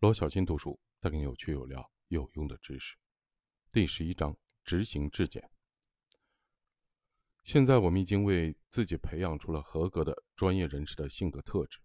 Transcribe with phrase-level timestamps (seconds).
[0.00, 2.94] 罗小新读书带给你有趣、有料、有用的知识。
[3.68, 5.50] 第十一章：执行质检。
[7.42, 11.80] 现在我们已经为自己培养出了合格的专业人士的性格特质，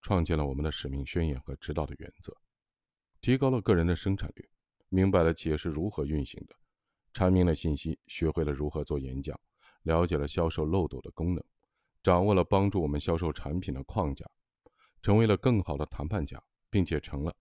[0.00, 2.32] 创建了我们的使命宣言和指导的原则，
[3.20, 4.48] 提高了个人的生产率，
[4.88, 6.54] 明白了企业是如何运行的，
[7.12, 9.36] 阐明了信息，学会了如何做演讲，
[9.82, 11.44] 了解了销售漏斗的功能，
[12.00, 14.24] 掌握了帮助我们销售产品的框架，
[15.02, 16.40] 成为了更好的谈判家，
[16.70, 17.36] 并且成了。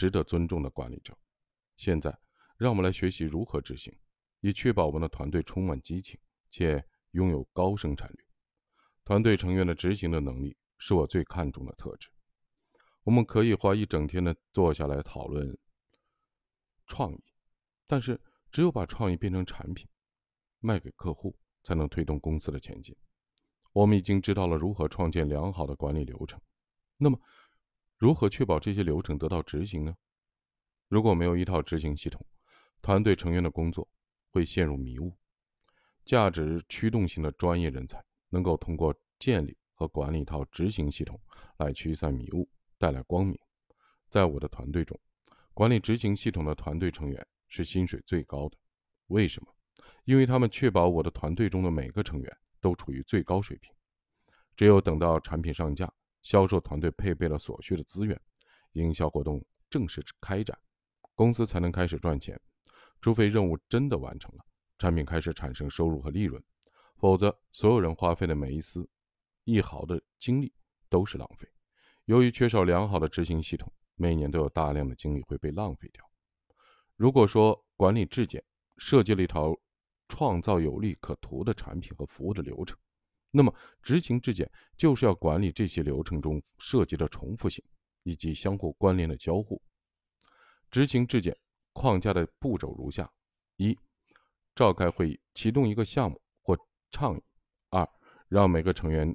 [0.00, 1.14] 值得尊重的管理者。
[1.76, 2.18] 现在，
[2.56, 3.94] 让我们来学习如何执行，
[4.40, 8.24] 以确保我们的团队充满激情且拥有高生产率。
[9.04, 12.08] 团队成员的执行的能力是我最看重的特质。
[13.02, 15.54] 我们可以花一整天的坐下来讨论
[16.86, 17.22] 创意，
[17.86, 18.18] 但是
[18.50, 19.86] 只有把创意变成产品，
[20.60, 22.96] 卖给客户，才能推动公司的前进。
[23.74, 26.40] 我们已经知道了如何创建良好的管理流程，
[26.96, 27.20] 那么。
[28.00, 29.94] 如何确保这些流程得到执行呢？
[30.88, 32.24] 如果没有一套执行系统，
[32.80, 33.86] 团队成员的工作
[34.30, 35.14] 会陷入迷雾。
[36.06, 41.20] 价值驱动型的专业人才能够通过建立和管理一套执行系统
[41.58, 42.48] 来驱散迷雾，
[42.78, 43.38] 带来光明。
[44.08, 44.98] 在我的团队中，
[45.52, 48.56] 管理执行系统的团队成员是薪水最高的。
[49.08, 49.54] 为什么？
[50.04, 53.70] 因为他们确保我的团队中的每个成员都处于最高水平。
[54.56, 55.92] 只有等到产品上架。
[56.22, 58.20] 销售团队配备了所需的资源，
[58.72, 60.58] 营销活动正式开展，
[61.14, 62.40] 公司才能开始赚钱。
[63.00, 64.44] 除非任务真的完成了，
[64.78, 66.42] 产品开始产生收入和利润，
[66.96, 68.88] 否则所有人花费的每一丝
[69.44, 70.52] 一毫的精力
[70.88, 71.48] 都是浪费。
[72.04, 76.04] 由于缺少良好的执行系统，每年都有大量的精力会被浪费掉。
[76.96, 78.44] 如果说管理质检
[78.76, 79.56] 设计了一套
[80.08, 82.76] 创造有利可图的产品和服务的流程，
[83.32, 87.64] 那么，执行质检就是要管理这些流程中涉及的重复性
[88.02, 89.60] 以及相互关联的交互。
[90.70, 91.36] 执行质检
[91.72, 93.10] 框架的步骤如下：
[93.56, 93.78] 一、
[94.54, 96.58] 召开会议，启动一个项目或
[96.90, 97.20] 倡议；
[97.70, 97.88] 二、
[98.28, 99.14] 让每个成员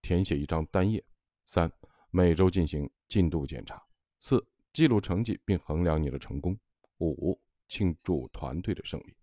[0.00, 1.00] 填写一张单页；
[1.44, 1.70] 三、
[2.10, 3.76] 每周进行进度检查；
[4.18, 6.54] 四、记录成绩并衡量你的成功；
[6.98, 7.38] 五、
[7.68, 9.14] 庆祝团队的胜利。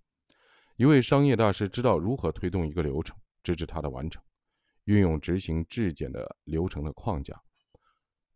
[0.75, 4.23] 一位商业大师知道如何推动一个流程，直至它的完成。
[4.87, 7.37] 运用执行质检的流程的框架，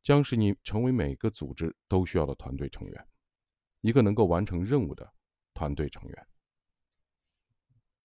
[0.02, 3.08] 将使你成为每个组织都需要的团队成员，
[3.80, 5.14] 一个能够完成任务的
[5.54, 6.28] 团队成员。